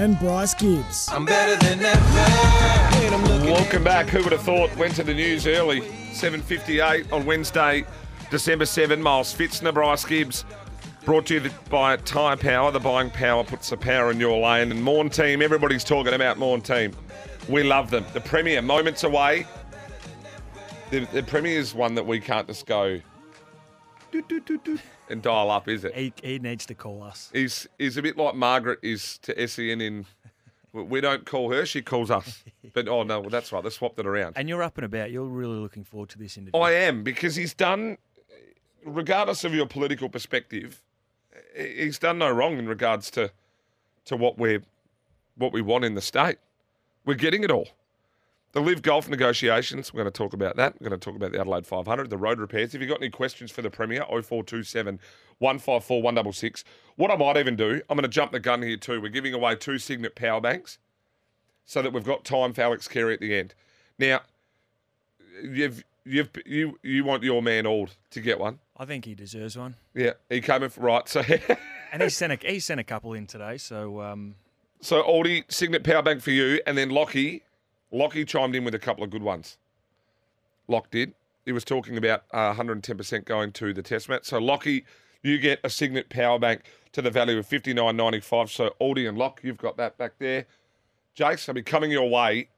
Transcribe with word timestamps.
And 0.00 0.18
Bryce 0.18 0.54
Gibbs. 0.54 1.10
I'm 1.10 1.26
better 1.26 1.56
than 1.56 1.78
ever. 1.84 2.18
And 3.04 3.14
I'm 3.14 3.22
looking 3.22 3.50
Welcome 3.50 3.84
back. 3.84 4.08
Who 4.08 4.22
would 4.22 4.32
have 4.32 4.40
thought? 4.40 4.74
Went 4.78 4.94
to 4.94 5.02
the 5.02 5.12
news 5.12 5.46
early. 5.46 5.82
7.58 5.82 7.12
on 7.12 7.26
Wednesday, 7.26 7.84
December 8.30 8.64
7. 8.64 9.02
Miles 9.02 9.34
Fitzner, 9.34 9.74
Bryce 9.74 10.06
Gibbs. 10.06 10.46
Brought 11.04 11.26
to 11.26 11.34
you 11.34 11.50
by 11.68 11.98
Tyre 11.98 12.38
Power. 12.38 12.70
The 12.70 12.80
buying 12.80 13.10
power 13.10 13.44
puts 13.44 13.68
the 13.68 13.76
power 13.76 14.10
in 14.10 14.18
your 14.18 14.40
lane. 14.40 14.70
And 14.70 14.82
Morn 14.82 15.10
Team, 15.10 15.42
everybody's 15.42 15.84
talking 15.84 16.14
about 16.14 16.38
Morn 16.38 16.62
Team. 16.62 16.96
We 17.50 17.62
love 17.62 17.90
them. 17.90 18.06
The 18.14 18.22
Premier, 18.22 18.62
moments 18.62 19.04
away. 19.04 19.46
The, 20.88 21.00
the 21.12 21.22
Premier 21.22 21.58
is 21.58 21.74
one 21.74 21.94
that 21.96 22.06
we 22.06 22.20
can't 22.20 22.46
just 22.46 22.64
go 22.64 23.02
doot, 24.10 24.28
doot, 24.28 24.46
doot, 24.46 24.64
doot, 24.64 24.80
and 25.10 25.22
dial 25.22 25.50
up, 25.50 25.68
is 25.68 25.84
it? 25.84 25.94
He, 25.94 26.12
he 26.22 26.38
needs 26.38 26.66
to 26.66 26.74
call 26.74 27.02
us. 27.02 27.30
He's, 27.32 27.68
is 27.78 27.96
a 27.96 28.02
bit 28.02 28.16
like 28.16 28.34
Margaret 28.34 28.78
is 28.82 29.18
to 29.18 29.48
SEN 29.48 29.80
in. 29.80 30.06
We 30.72 31.00
don't 31.00 31.26
call 31.26 31.52
her; 31.52 31.66
she 31.66 31.82
calls 31.82 32.10
us. 32.10 32.44
But 32.72 32.86
oh 32.86 33.02
no, 33.02 33.18
well, 33.18 33.30
that's 33.30 33.50
right. 33.50 33.64
They 33.64 33.70
swapped 33.70 33.98
it 33.98 34.06
around. 34.06 34.34
And 34.36 34.48
you're 34.48 34.62
up 34.62 34.78
and 34.78 34.84
about. 34.84 35.10
You're 35.10 35.24
really 35.24 35.56
looking 35.56 35.82
forward 35.82 36.08
to 36.10 36.18
this 36.18 36.36
interview. 36.36 36.60
I 36.60 36.70
am 36.70 37.02
because 37.02 37.34
he's 37.34 37.52
done, 37.52 37.98
regardless 38.84 39.42
of 39.42 39.52
your 39.52 39.66
political 39.66 40.08
perspective, 40.08 40.80
he's 41.56 41.98
done 41.98 42.18
no 42.18 42.30
wrong 42.30 42.58
in 42.58 42.68
regards 42.68 43.10
to 43.12 43.32
to 44.04 44.16
what 44.16 44.38
we're 44.38 44.62
what 45.36 45.52
we 45.52 45.62
want 45.62 45.84
in 45.84 45.96
the 45.96 46.00
state. 46.00 46.38
We're 47.04 47.14
getting 47.14 47.42
it 47.42 47.50
all. 47.50 47.66
The 48.52 48.60
live 48.60 48.82
golf 48.82 49.08
negotiations, 49.08 49.94
we're 49.94 50.02
going 50.02 50.12
to 50.12 50.16
talk 50.16 50.32
about 50.32 50.56
that. 50.56 50.74
We're 50.80 50.88
going 50.88 50.98
to 50.98 51.04
talk 51.04 51.14
about 51.14 51.30
the 51.30 51.38
Adelaide 51.38 51.66
500, 51.66 52.10
the 52.10 52.18
road 52.18 52.40
repairs. 52.40 52.74
If 52.74 52.80
you've 52.80 52.90
got 52.90 53.00
any 53.00 53.10
questions 53.10 53.52
for 53.52 53.62
the 53.62 53.70
Premier, 53.70 54.04
0427 54.08 54.98
154 55.38 56.02
166. 56.02 56.64
What 56.96 57.12
I 57.12 57.16
might 57.16 57.36
even 57.36 57.54
do, 57.54 57.80
I'm 57.88 57.96
going 57.96 58.02
to 58.02 58.08
jump 58.08 58.32
the 58.32 58.40
gun 58.40 58.62
here 58.62 58.76
too. 58.76 59.00
We're 59.00 59.08
giving 59.08 59.34
away 59.34 59.54
two 59.54 59.78
Signet 59.78 60.16
power 60.16 60.40
banks 60.40 60.78
so 61.64 61.80
that 61.80 61.92
we've 61.92 62.04
got 62.04 62.24
time 62.24 62.52
for 62.52 62.62
Alex 62.62 62.88
Carey 62.88 63.14
at 63.14 63.20
the 63.20 63.36
end. 63.36 63.54
Now, 64.00 64.22
you've 65.44 65.84
you've 66.04 66.30
you 66.44 66.76
you 66.82 67.04
want 67.04 67.22
your 67.22 67.42
man 67.42 67.66
Ald 67.66 67.94
to 68.10 68.20
get 68.20 68.40
one. 68.40 68.58
I 68.76 68.84
think 68.84 69.04
he 69.04 69.14
deserves 69.14 69.56
one. 69.56 69.76
Yeah, 69.94 70.12
he 70.28 70.40
came 70.40 70.64
in 70.64 70.70
for, 70.70 70.80
right. 70.80 71.08
So 71.08 71.22
And 71.92 72.02
he 72.02 72.08
sent 72.08 72.32
a 72.32 72.36
he 72.36 72.58
sent 72.58 72.80
a 72.80 72.84
couple 72.84 73.12
in 73.12 73.28
today. 73.28 73.58
So 73.58 74.00
um, 74.00 74.34
so 74.80 75.02
Aldi 75.04 75.44
Signet 75.52 75.84
power 75.84 76.02
bank 76.02 76.20
for 76.20 76.32
you, 76.32 76.60
and 76.66 76.76
then 76.76 76.90
Lockie 76.90 77.42
Lockie 77.92 78.24
chimed 78.24 78.54
in 78.54 78.64
with 78.64 78.74
a 78.74 78.78
couple 78.78 79.04
of 79.04 79.10
good 79.10 79.22
ones. 79.22 79.58
Lock 80.68 80.90
did. 80.90 81.14
He 81.44 81.52
was 81.52 81.64
talking 81.64 81.96
about 81.96 82.24
uh, 82.32 82.54
110% 82.54 83.24
going 83.24 83.52
to 83.52 83.72
the 83.72 83.82
test 83.82 84.08
match. 84.08 84.26
So 84.26 84.38
Lockie, 84.38 84.84
you 85.22 85.38
get 85.38 85.60
a 85.64 85.70
Signet 85.70 86.08
power 86.08 86.38
bank 86.38 86.62
to 86.92 87.02
the 87.02 87.10
value 87.10 87.38
of 87.38 87.48
59.95. 87.48 88.50
So 88.50 88.74
Aldi 88.80 89.08
and 89.08 89.18
Lock, 89.18 89.40
you've 89.42 89.58
got 89.58 89.76
that 89.76 89.98
back 89.98 90.12
there. 90.18 90.46
Jace, 91.16 91.48
I'll 91.48 91.54
be 91.54 91.62
coming 91.62 91.90
your 91.90 92.08
way. 92.08 92.48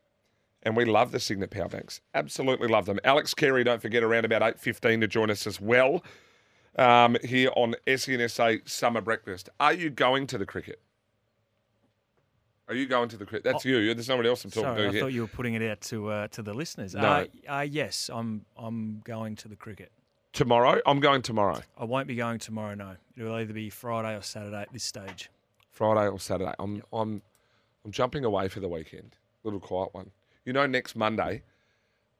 And 0.64 0.76
we 0.76 0.84
love 0.84 1.10
the 1.10 1.18
Signet 1.18 1.50
power 1.50 1.68
banks. 1.68 2.00
Absolutely 2.14 2.68
love 2.68 2.86
them. 2.86 3.00
Alex 3.02 3.34
Carey, 3.34 3.64
don't 3.64 3.82
forget, 3.82 4.04
around 4.04 4.24
about 4.24 4.42
8.15 4.42 5.00
to 5.00 5.08
join 5.08 5.30
us 5.30 5.46
as 5.46 5.60
well 5.60 6.04
um, 6.76 7.16
here 7.24 7.50
on 7.56 7.74
SENSA 7.86 8.68
Summer 8.68 9.00
Breakfast. 9.00 9.48
Are 9.58 9.72
you 9.72 9.90
going 9.90 10.26
to 10.28 10.38
the 10.38 10.46
cricket? 10.46 10.80
Are 12.72 12.74
you 12.74 12.86
going 12.86 13.10
to 13.10 13.18
the 13.18 13.26
cricket? 13.26 13.44
That's 13.44 13.66
you. 13.66 13.92
There's 13.92 14.08
nobody 14.08 14.30
else 14.30 14.44
I'm 14.46 14.50
talking 14.50 14.70
Oh. 14.70 14.72
sorry, 14.74 14.82
to 14.84 14.88
I 14.88 14.92
here. 14.92 15.00
thought 15.02 15.12
you 15.12 15.20
were 15.20 15.26
putting 15.28 15.52
it 15.52 15.62
out 15.70 15.82
to 15.82 16.08
uh, 16.08 16.28
to 16.28 16.42
the 16.42 16.54
listeners. 16.54 16.94
No. 16.94 17.02
Uh, 17.02 17.26
uh, 17.46 17.60
yes, 17.60 18.08
I'm 18.12 18.46
I'm 18.56 19.02
going 19.04 19.36
to 19.36 19.48
the 19.48 19.56
cricket. 19.56 19.92
Tomorrow? 20.32 20.80
I'm 20.86 20.98
going 21.00 21.20
tomorrow. 21.20 21.60
I 21.76 21.84
won't 21.84 22.06
be 22.08 22.14
going 22.14 22.38
tomorrow. 22.38 22.74
No, 22.74 22.96
it 23.14 23.22
will 23.22 23.34
either 23.34 23.52
be 23.52 23.68
Friday 23.68 24.16
or 24.16 24.22
Saturday 24.22 24.62
at 24.62 24.72
this 24.72 24.84
stage. 24.84 25.28
Friday 25.70 26.08
or 26.08 26.18
Saturday. 26.18 26.54
I'm 26.58 26.82
I'm 26.94 27.20
I'm 27.84 27.90
jumping 27.90 28.24
away 28.24 28.48
for 28.48 28.60
the 28.60 28.68
weekend. 28.70 29.16
Little 29.44 29.60
quiet 29.60 29.92
one. 29.92 30.10
You 30.46 30.54
know, 30.54 30.64
next 30.66 30.96
Monday, 30.96 31.42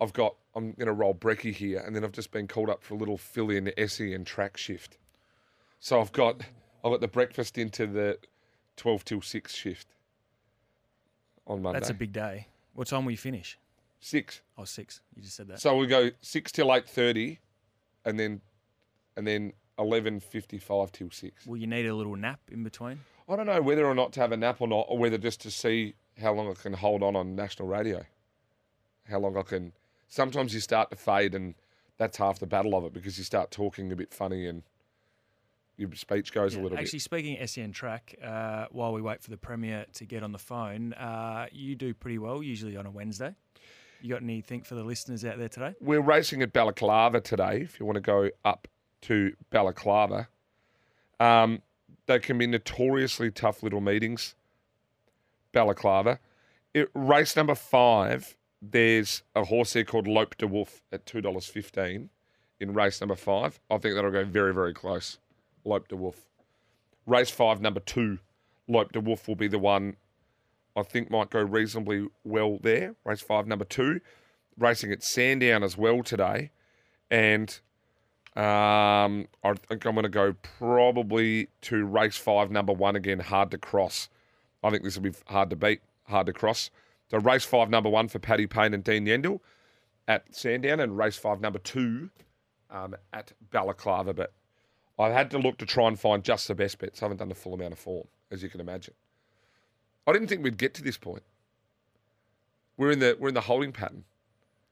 I've 0.03 0.13
got 0.13 0.37
I'm 0.55 0.73
going 0.73 0.87
to 0.87 0.93
roll 0.93 1.15
brekkie 1.15 1.55
here, 1.55 1.79
and 1.79 1.97
then 1.97 2.05
I've 2.05 2.13
just 2.13 2.31
been 2.31 2.47
called 2.47 2.69
up 2.69 2.83
for 2.83 2.93
a 2.93 2.99
little 2.99 3.17
fill 3.17 3.49
in 3.49 3.73
SEN 3.89 4.27
track 4.27 4.59
shift. 4.59 4.99
So 5.81 5.99
I've 5.99 6.13
got 6.13 6.43
I've 6.85 6.93
got 6.93 7.01
the 7.01 7.09
breakfast 7.09 7.57
into 7.57 7.87
the 7.87 8.19
twelve 8.77 9.03
till 9.07 9.23
six 9.23 9.55
shift 9.55 9.87
on 11.47 11.63
Monday. 11.63 11.79
That's 11.79 11.91
a 11.91 11.95
big 11.95 12.13
day. 12.13 12.49
What 12.75 12.89
time 12.89 13.05
will 13.05 13.13
you 13.13 13.19
finish? 13.19 13.59
six. 14.03 14.41
Oh, 14.59 14.65
six. 14.65 15.01
You 15.15 15.23
just 15.23 15.37
said 15.37 15.49
that. 15.49 15.61
So 15.61 15.77
we 15.77 15.87
go 15.87 16.11
six 16.21 16.53
till 16.53 16.75
eight 16.75 16.89
thirty, 16.89 17.39
and 18.05 18.19
then 18.19 18.41
and 19.17 19.27
then 19.27 19.53
eleven 19.79 20.21
fifty 20.21 20.59
five 20.59 20.93
till 20.93 21.11
six. 21.11 21.47
will 21.47 21.57
you 21.57 21.67
need 21.67 21.87
a 21.87 21.95
little 21.95 22.17
nap 22.17 22.41
in 22.51 22.63
between? 22.63 23.01
I 23.29 23.37
don't 23.37 23.47
know 23.47 23.63
whether 23.63 23.87
or 23.87 23.95
not 23.95 24.13
to 24.15 24.21
have 24.21 24.33
a 24.33 24.37
nap 24.37 24.61
or 24.61 24.69
not, 24.69 24.87
or 24.89 24.99
whether 24.99 25.17
just 25.17 25.41
to 25.43 25.51
see 25.51 25.95
how 26.21 26.33
long 26.33 26.51
I 26.51 26.55
can 26.55 26.75
hold 26.75 27.03
on 27.03 27.17
on 27.17 27.35
national 27.35 27.69
radio. 27.69 28.05
How 29.09 29.19
long 29.19 29.37
I 29.37 29.43
can. 29.43 29.73
Sometimes 30.09 30.53
you 30.53 30.61
start 30.61 30.91
to 30.91 30.97
fade, 30.97 31.35
and 31.35 31.55
that's 31.97 32.19
half 32.19 32.39
the 32.39 32.47
battle 32.47 32.77
of 32.77 32.85
it 32.85 32.93
because 32.93 33.17
you 33.17 33.25
start 33.25 33.51
talking 33.51 33.91
a 33.93 33.97
bit 33.97 34.13
funny 34.13 34.47
and 34.47 34.63
your 35.83 35.95
speech 35.95 36.33
goes 36.33 36.55
a 36.55 36.57
Yeah, 36.57 36.63
little 36.63 36.79
Actually, 36.79 37.01
speaking 37.01 37.47
SEN 37.47 37.73
track, 37.73 38.15
uh, 38.23 38.67
while 38.71 38.93
we 38.93 39.03
wait 39.03 39.23
for 39.23 39.31
the 39.31 39.37
Premier 39.37 39.85
to 39.95 40.05
get 40.05 40.23
on 40.23 40.33
the 40.33 40.39
phone, 40.39 40.93
uh, 40.95 41.47
you 41.53 41.75
do 41.75 41.93
pretty 41.93 42.19
well, 42.19 42.43
usually 42.43 42.77
on 42.77 42.87
a 42.87 42.91
Wednesday. 42.91 43.35
You 44.01 44.11
got 44.11 44.23
anything 44.23 44.63
for 44.63 44.75
the 44.75 44.83
listeners 44.83 45.25
out 45.25 45.39
there 45.39 45.49
today? 45.49 45.75
We're 45.81 46.01
racing 46.01 46.43
at 46.43 46.53
Balaclava 46.53 47.21
today. 47.21 47.61
If 47.63 47.79
you 47.79 47.87
want 47.87 47.97
to 47.97 48.01
go 48.01 48.31
up 48.45 48.67
to 49.03 49.33
Balaclava, 49.51 50.29
um, 51.21 51.63
they 52.07 52.19
can 52.19 52.39
be 52.39 52.47
notoriously 52.47 53.31
tough 53.31 53.63
little 53.63 53.81
meetings. 53.81 54.35
Balaclava. 55.53 56.19
It, 56.75 56.91
race 56.95 57.37
number 57.37 57.55
five, 57.55 58.37
there's 58.61 59.23
a 59.35 59.45
horse 59.45 59.73
there 59.75 59.85
called 59.85 60.09
Lope 60.09 60.37
de 60.39 60.47
Wolf 60.47 60.83
at 60.91 61.05
two 61.07 61.21
dollars 61.21 61.47
fifteen 61.47 62.11
in 62.59 62.73
race 62.73 63.01
number 63.01 63.17
five. 63.17 63.61
I 63.71 63.79
think 63.79 63.95
that'll 63.95 64.11
go 64.11 64.25
very, 64.25 64.55
very 64.55 64.73
close. 64.73 65.19
Lope 65.65 65.89
de 65.89 65.97
Wolf. 65.97 66.27
Race 67.07 67.31
five, 67.31 67.61
number 67.61 67.81
two, 67.81 68.19
Lope 68.69 68.93
de 68.93 69.01
Wolf 69.01 69.27
will 69.27 69.37
be 69.37 69.49
the 69.49 69.59
one 69.59 69.97
I 70.77 70.83
think 70.83 71.11
might 71.11 71.31
go 71.31 71.43
reasonably 71.43 72.07
well 72.25 72.59
there. 72.63 72.95
Race 73.05 73.21
five, 73.21 73.47
number 73.47 73.65
two, 73.65 74.01
racing 74.59 74.93
at 74.93 75.03
Sandown 75.03 75.63
as 75.63 75.77
well 75.77 76.03
today, 76.03 76.51
and 77.11 77.51
um, 78.35 79.27
I 79.45 79.53
think 79.69 79.85
I'm 79.85 79.95
going 79.95 80.05
to 80.05 80.09
go 80.09 80.35
probably 80.59 81.49
to 81.63 81.85
race 81.85 82.17
five, 82.17 82.51
number 82.51 82.73
one 82.73 82.97
again. 82.97 83.21
Hard 83.21 83.51
to 83.51 83.59
cross. 83.59 84.09
I 84.63 84.71
think 84.71 84.85
this 84.85 84.97
will 84.97 85.03
be 85.03 85.13
hard 85.27 85.51
to 85.51 85.57
beat, 85.57 85.81
hard 86.05 86.27
to 86.27 86.33
cross. 86.33 86.71
So 87.11 87.19
race 87.19 87.45
five, 87.45 87.69
number 87.69 87.91
one 87.91 88.09
for 88.09 88.19
Paddy 88.19 88.47
Payne 88.47 88.73
and 88.73 88.83
Dean 88.83 89.05
Yendall 89.05 89.41
at 90.09 90.35
Sandown, 90.35 90.81
and 90.81 90.97
race 90.97 91.17
five, 91.17 91.41
number 91.41 91.59
two 91.59 92.09
um, 92.71 92.95
at 93.13 93.33
Balaclava. 93.51 94.15
But 94.15 94.33
I've 95.03 95.13
had 95.13 95.31
to 95.33 95.39
look 95.39 95.59
to 95.59 95.67
try 95.67 95.89
and 95.89 95.99
find 95.99 96.23
just 96.25 96.49
the 96.49 96.55
best 96.55 96.79
bets. 96.79 97.03
I 97.03 97.07
haven't 97.07 97.19
done 97.19 97.29
the 97.29 97.35
full 97.35 97.55
amount 97.55 97.73
of 97.73 97.79
form, 97.79 98.07
as 98.31 98.43
you 98.43 98.49
can 98.49 98.61
imagine. 98.61 98.95
I 100.07 100.13
didn't 100.13 100.29
think 100.29 100.43
we'd 100.43 100.59
get 100.59 100.75
to 100.75 100.83
this 100.83 100.97
point. 100.99 101.23
We're 102.77 102.91
in 102.91 102.99
the 102.99 103.17
we're 103.19 103.29
in 103.29 103.35
the 103.35 103.41
holding 103.43 103.73
pattern, 103.73 104.05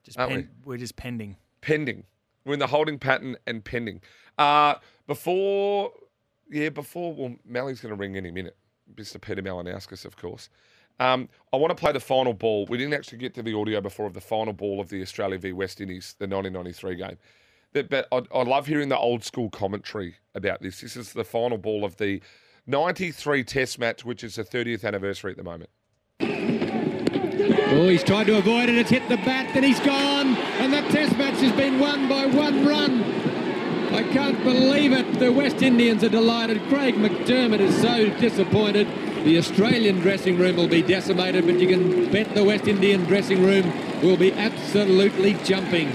Just 0.05 0.19
Aren't 0.19 0.33
pen- 0.33 0.51
we're 0.65 0.79
just 0.79 0.97
pending. 0.97 1.37
pending. 1.61 2.05
We're 2.45 2.55
in 2.55 2.59
the 2.59 2.67
holding 2.67 2.99
pattern 2.99 3.37
and 3.47 3.63
pending. 3.65 4.01
Uh 4.39 4.75
before, 5.07 5.93
yeah, 6.51 6.69
before. 6.71 7.13
Well, 7.15 7.37
Mally's 7.45 7.81
going 7.81 7.95
to 7.95 7.99
ring 7.99 8.17
any 8.17 8.31
minute. 8.31 8.57
Mr. 8.95 9.21
Peter 9.21 9.43
Malinauskas, 9.43 10.05
of 10.05 10.17
course. 10.17 10.49
Um, 11.01 11.29
I 11.53 11.57
want 11.57 11.71
to 11.71 11.75
play 11.75 11.93
the 11.93 12.01
final 12.01 12.33
ball. 12.35 12.67
We 12.67 12.77
didn't 12.79 12.95
actually 12.95 13.19
get 13.19 13.35
to 13.35 13.43
the 13.43 13.55
audio 13.55 13.81
before 13.81 14.07
of 14.07 14.15
the 14.15 14.21
final 14.21 14.53
ball 14.53 14.81
of 14.81 14.89
the 14.89 15.01
Australia 15.03 15.39
v 15.39 15.53
West 15.53 15.81
Indies, 15.81 16.15
the 16.19 16.27
1993 16.27 16.95
game. 16.97 17.19
But, 17.73 17.89
but 17.89 18.09
I, 18.11 18.23
I 18.35 18.43
love 18.43 18.67
hearing 18.67 18.89
the 18.89 18.99
old 18.99 19.25
school 19.25 19.51
commentary 19.51 20.17
about 20.35 20.61
this. 20.61 20.81
This 20.81 20.97
is 20.97 21.13
the 21.13 21.25
final 21.25 21.59
ball 21.59 21.85
of 21.85 21.97
the 21.97 22.21
93 22.67 23.45
Test 23.45 23.79
match, 23.79 24.05
which 24.05 24.25
is 24.25 24.37
the 24.37 24.45
30th 24.45 24.85
anniversary 24.85 25.31
at 25.33 25.37
the 25.37 25.45
moment. 25.45 25.71
Oh, 27.73 27.89
he's 27.89 28.03
tried 28.03 28.27
to 28.27 28.37
avoid 28.37 28.69
it. 28.69 28.75
It's 28.75 28.91
hit 28.91 29.09
the 29.09 29.17
bat, 29.19 29.55
and 29.55 29.65
he's 29.65 29.79
gone. 29.81 30.37
And 30.59 30.73
that 30.73 30.91
test 30.91 31.17
match 31.17 31.37
has 31.41 31.53
been 31.53 31.79
won 31.79 32.09
by 32.09 32.27
one 32.27 32.67
run. 32.67 33.03
I 33.95 34.03
can't 34.13 34.43
believe 34.43 34.93
it. 34.93 35.19
The 35.19 35.33
West 35.33 35.63
Indians 35.63 36.03
are 36.03 36.09
delighted. 36.09 36.61
Craig 36.69 36.97
McDermott 36.97 37.61
is 37.61 37.81
so 37.81 38.09
disappointed. 38.19 38.89
The 39.25 39.39
Australian 39.39 40.01
dressing 40.01 40.37
room 40.39 40.57
will 40.57 40.69
be 40.69 40.83
decimated, 40.83 41.47
but 41.47 41.61
you 41.61 41.69
can 41.69 42.11
bet 42.11 42.35
the 42.35 42.45
West 42.45 42.67
Indian 42.67 43.05
dressing 43.05 43.43
room 43.43 43.73
will 44.03 44.17
be 44.17 44.33
absolutely 44.33 45.35
jumping. 45.45 45.93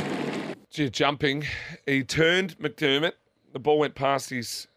Jumping. 0.75 1.45
He 1.85 2.03
turned 2.03 2.57
McDermott. 2.59 3.13
The 3.53 3.59
ball 3.59 3.79
went 3.79 3.95
past 3.95 4.29
his, 4.29 4.67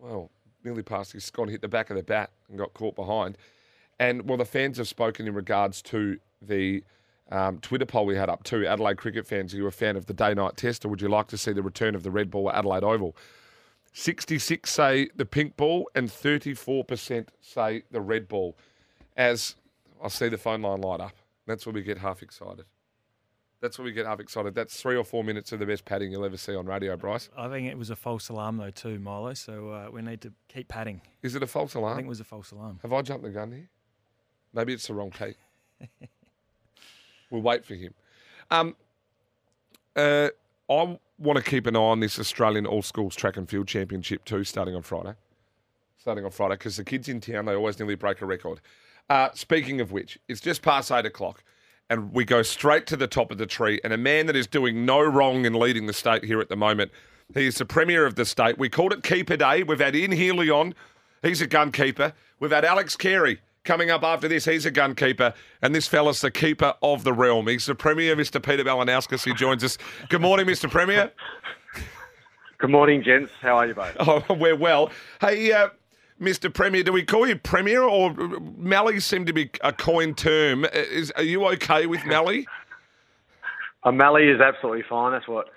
well, 0.00 0.30
nearly 0.62 0.82
past 0.82 1.12
his 1.12 1.24
Scott, 1.24 1.48
hit 1.48 1.62
the 1.62 1.68
back 1.68 1.90
of 1.90 1.96
the 1.96 2.02
bat 2.02 2.30
and 2.48 2.58
got 2.58 2.74
caught 2.74 2.94
behind. 2.94 3.38
And, 3.98 4.28
well, 4.28 4.36
the 4.36 4.44
fans 4.44 4.76
have 4.76 4.88
spoken 4.88 5.26
in 5.26 5.34
regards 5.34 5.80
to 5.82 6.18
the 6.42 6.84
um, 7.30 7.58
Twitter 7.58 7.86
poll 7.86 8.06
we 8.06 8.16
had 8.16 8.28
up 8.28 8.44
too. 8.44 8.66
Adelaide 8.66 8.98
cricket 8.98 9.26
fans, 9.26 9.54
are 9.54 9.56
you 9.56 9.66
a 9.66 9.70
fan 9.70 9.96
of 9.96 10.06
the 10.06 10.14
day 10.14 10.34
night 10.34 10.56
test 10.56 10.84
or 10.84 10.88
would 10.88 11.00
you 11.00 11.08
like 11.08 11.28
to 11.28 11.38
see 11.38 11.52
the 11.52 11.62
return 11.62 11.94
of 11.94 12.02
the 12.02 12.10
red 12.10 12.30
ball 12.30 12.50
at 12.50 12.56
Adelaide 12.56 12.84
Oval? 12.84 13.16
66 13.92 14.70
say 14.70 15.08
the 15.16 15.24
pink 15.24 15.56
ball 15.56 15.90
and 15.94 16.08
34% 16.08 17.28
say 17.40 17.82
the 17.90 18.00
red 18.00 18.28
ball. 18.28 18.56
As 19.16 19.56
I 20.02 20.08
see 20.08 20.28
the 20.28 20.38
phone 20.38 20.62
line 20.62 20.80
light 20.80 21.00
up, 21.00 21.14
that's 21.46 21.66
where 21.66 21.72
we 21.72 21.82
get 21.82 21.98
half 21.98 22.22
excited. 22.22 22.64
That's 23.60 23.76
where 23.76 23.84
we 23.84 23.92
get 23.92 24.06
half 24.06 24.20
excited. 24.20 24.54
That's 24.54 24.80
three 24.80 24.96
or 24.96 25.04
four 25.04 25.24
minutes 25.24 25.50
of 25.50 25.58
the 25.58 25.66
best 25.66 25.84
padding 25.84 26.12
you'll 26.12 26.24
ever 26.24 26.36
see 26.36 26.54
on 26.54 26.66
radio, 26.66 26.96
Bryce. 26.96 27.28
I 27.36 27.48
think 27.48 27.68
it 27.68 27.76
was 27.76 27.90
a 27.90 27.96
false 27.96 28.28
alarm 28.28 28.56
though 28.56 28.70
too, 28.70 28.98
Milo. 29.00 29.34
So 29.34 29.70
uh, 29.70 29.90
we 29.90 30.00
need 30.02 30.20
to 30.20 30.32
keep 30.48 30.68
padding. 30.68 31.00
Is 31.22 31.34
it 31.34 31.42
a 31.42 31.46
false 31.46 31.74
alarm? 31.74 31.94
I 31.94 31.96
think 31.96 32.06
it 32.06 32.10
was 32.10 32.20
a 32.20 32.24
false 32.24 32.52
alarm. 32.52 32.78
Have 32.82 32.92
I 32.92 33.02
jumped 33.02 33.24
the 33.24 33.30
gun 33.30 33.50
here? 33.50 33.68
Maybe 34.52 34.72
it's 34.72 34.86
the 34.86 34.94
wrong 34.94 35.10
Pete. 35.10 35.36
we'll 37.30 37.42
wait 37.42 37.64
for 37.64 37.74
him. 37.74 37.94
Um, 38.50 38.76
uh, 39.96 40.28
I 40.70 40.98
want 41.18 41.36
to 41.36 41.42
keep 41.42 41.66
an 41.66 41.76
eye 41.76 41.80
on 41.80 42.00
this 42.00 42.18
Australian 42.18 42.66
All 42.66 42.82
Schools 42.82 43.16
Track 43.16 43.36
and 43.36 43.48
Field 43.48 43.66
Championship 43.66 44.24
too, 44.24 44.44
starting 44.44 44.74
on 44.74 44.82
Friday. 44.82 45.14
Starting 45.98 46.24
on 46.24 46.30
Friday, 46.30 46.54
because 46.54 46.76
the 46.76 46.84
kids 46.84 47.08
in 47.08 47.20
town, 47.20 47.46
they 47.46 47.54
always 47.54 47.78
nearly 47.78 47.96
break 47.96 48.22
a 48.22 48.26
record. 48.26 48.60
Uh, 49.10 49.30
speaking 49.34 49.80
of 49.80 49.90
which, 49.90 50.18
it's 50.28 50.40
just 50.40 50.62
past 50.62 50.92
eight 50.92 51.06
o'clock, 51.06 51.42
and 51.90 52.12
we 52.12 52.24
go 52.24 52.42
straight 52.42 52.86
to 52.86 52.96
the 52.96 53.06
top 53.06 53.30
of 53.30 53.38
the 53.38 53.46
tree. 53.46 53.80
And 53.82 53.92
a 53.92 53.96
man 53.96 54.26
that 54.26 54.36
is 54.36 54.46
doing 54.46 54.84
no 54.84 55.00
wrong 55.00 55.44
in 55.44 55.54
leading 55.54 55.86
the 55.86 55.92
state 55.92 56.24
here 56.24 56.40
at 56.40 56.48
the 56.48 56.56
moment, 56.56 56.90
he 57.34 57.46
is 57.46 57.56
the 57.56 57.64
Premier 57.64 58.04
of 58.06 58.14
the 58.14 58.24
state. 58.24 58.58
We 58.58 58.68
called 58.68 58.92
it 58.92 59.02
Keeper 59.02 59.36
Day. 59.36 59.62
We've 59.62 59.80
had 59.80 59.94
Ian 59.96 60.12
Healy 60.12 60.50
on. 60.50 60.74
He's 61.22 61.40
a 61.40 61.46
gun 61.46 61.72
keeper. 61.72 62.12
We've 62.40 62.50
had 62.50 62.64
Alex 62.64 62.96
Carey 62.96 63.40
coming 63.64 63.90
up 63.90 64.02
after 64.02 64.28
this. 64.28 64.44
He's 64.44 64.64
a 64.66 64.70
gun 64.70 64.94
keeper. 64.94 65.34
And 65.60 65.74
this 65.74 65.86
fella's 65.86 66.20
the 66.20 66.30
keeper 66.30 66.74
of 66.82 67.04
the 67.04 67.12
realm. 67.12 67.48
He's 67.48 67.66
the 67.66 67.74
Premier, 67.74 68.16
Mr. 68.16 68.42
Peter 68.42 68.64
Malinauskas, 68.64 69.24
He 69.24 69.34
joins 69.34 69.64
us. 69.64 69.78
Good 70.08 70.20
morning, 70.22 70.46
Mr. 70.46 70.70
Premier. 70.70 71.12
Good 72.58 72.70
morning, 72.70 73.02
gents. 73.02 73.30
How 73.40 73.56
are 73.56 73.66
you 73.66 73.74
both? 73.74 73.96
Oh, 74.00 74.24
we're 74.34 74.56
well. 74.56 74.90
Hey, 75.20 75.52
uh, 75.52 75.68
Mr. 76.20 76.52
Premier, 76.52 76.82
do 76.82 76.92
we 76.92 77.04
call 77.04 77.26
you 77.28 77.36
Premier 77.36 77.82
or 77.82 78.12
Mally 78.56 79.00
seemed 79.00 79.26
to 79.28 79.32
be 79.32 79.50
a 79.62 79.72
coined 79.72 80.18
term? 80.18 80.64
Uh, 80.64 80.68
Is, 80.72 81.10
are 81.12 81.22
you 81.22 81.46
okay 81.48 81.86
with 81.86 82.04
Mally? 82.06 82.46
Uh, 83.84 83.92
Mally 83.92 84.24
is 84.24 84.40
absolutely 84.40 84.82
fine. 84.88 85.12
That's 85.12 85.28
what 85.28 85.50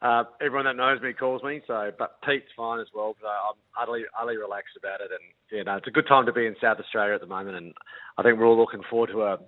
uh, 0.00 0.22
everyone 0.40 0.66
that 0.66 0.76
knows 0.76 1.02
me 1.02 1.12
calls 1.12 1.42
me. 1.42 1.60
So, 1.66 1.90
but 1.98 2.22
Pete's 2.22 2.46
fine 2.56 2.78
as 2.78 2.86
well. 2.94 3.16
So 3.20 3.26
I'm 3.26 3.56
utterly, 3.76 4.04
utterly 4.16 4.36
relaxed 4.36 4.76
about 4.78 5.00
it. 5.00 5.10
And 5.10 5.20
yeah, 5.50 5.64
no, 5.64 5.76
it's 5.76 5.88
a 5.88 5.90
good 5.90 6.06
time 6.06 6.24
to 6.26 6.32
be 6.32 6.46
in 6.46 6.54
South 6.60 6.78
Australia 6.78 7.14
at 7.14 7.20
the 7.20 7.26
moment. 7.26 7.56
And 7.56 7.74
I 8.16 8.22
think 8.22 8.38
we're 8.38 8.46
all 8.46 8.56
looking 8.56 8.82
forward 8.88 9.10
to 9.10 9.22
a, 9.22 9.38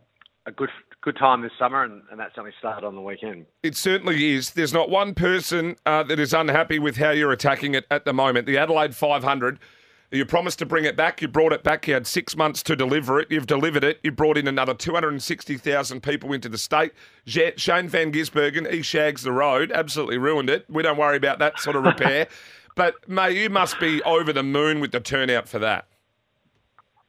a 0.47 0.51
good, 0.51 0.71
good 1.03 1.17
time 1.17 1.43
this 1.43 1.53
summer. 1.57 1.85
And, 1.85 2.03
and 2.11 2.19
that 2.19 2.31
certainly 2.31 2.53
started 2.59 2.85
on 2.85 2.97
the 2.97 3.01
weekend. 3.01 3.47
It 3.63 3.77
certainly 3.77 4.35
is. 4.35 4.51
There's 4.51 4.73
not 4.73 4.91
one 4.91 5.15
person 5.15 5.77
uh, 5.87 6.03
that 6.03 6.19
is 6.19 6.35
unhappy 6.35 6.81
with 6.81 6.97
how 6.97 7.11
you're 7.11 7.33
attacking 7.33 7.75
it 7.75 7.87
at 7.93 8.05
the 8.05 8.13
moment. 8.13 8.47
The 8.47 8.59
Adelaide 8.59 8.97
500, 8.97 9.61
you 10.11 10.27
promised 10.27 10.59
to 10.59 10.67
bring 10.67 10.85
it 10.85 10.97
back. 10.97 11.23
You 11.23 11.29
brought 11.29 11.53
it 11.53 11.63
back. 11.63 11.87
You 11.87 11.95
had 11.95 12.07
six 12.07 12.37
months 12.37 12.63
to 12.65 12.75
deliver 12.75 13.21
it. 13.21 13.29
You've 13.31 13.47
delivered 13.47 13.85
it. 13.85 14.01
You 14.03 14.11
brought 14.11 14.37
in 14.37 14.49
another 14.49 14.75
260,000 14.75 16.03
people 16.03 16.33
into 16.33 16.49
the 16.49 16.59
state. 16.59 16.93
Shane 17.27 17.89
Van 17.89 18.11
Gisbergen, 18.11 18.71
he 18.73 18.83
shags 18.83 19.23
the 19.23 19.33
road, 19.33 19.71
absolutely 19.71 20.19
ruined 20.19 20.51
it. 20.51 20.67
We 20.69 20.83
don't 20.83 20.99
worry 20.99 21.17
about 21.17 21.39
that 21.39 21.61
sort 21.61 21.77
of 21.77 21.85
repair. 21.85 22.27
but, 22.75 23.09
mate, 23.09 23.37
you 23.37 23.51
must 23.51 23.79
be 23.79 24.03
over 24.03 24.33
the 24.33 24.43
moon 24.43 24.81
with 24.81 24.91
the 24.91 25.01
turnout 25.01 25.49
for 25.49 25.61
that. 25.61 25.87